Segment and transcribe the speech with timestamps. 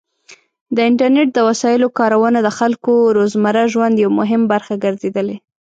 [0.75, 5.37] د انټرنیټ د وسایلو کارونه د خلکو د روزمره ژوند یو مهم برخه ګرځېدلې.